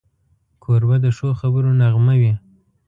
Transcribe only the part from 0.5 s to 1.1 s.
کوربه د